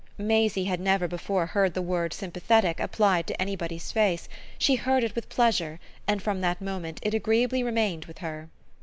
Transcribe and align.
Maisie 0.17 0.63
had 0.63 0.79
never 0.79 1.07
before 1.07 1.45
heard 1.45 1.75
the 1.75 1.81
word 1.83 2.11
"sympathetic" 2.11 2.79
applied 2.79 3.27
to 3.27 3.39
anybody's 3.39 3.91
face; 3.91 4.27
she 4.57 4.73
heard 4.73 5.03
it 5.03 5.13
with 5.13 5.29
pleasure 5.29 5.79
and 6.07 6.23
from 6.23 6.41
that 6.41 6.59
moment 6.59 6.99
it 7.03 7.13
agreeably 7.13 7.61
remained 7.61 8.05
with 8.05 8.17
her. 8.17 8.49